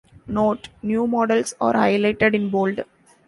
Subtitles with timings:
[0.25, 2.85] Note: New models are highlighted in bold.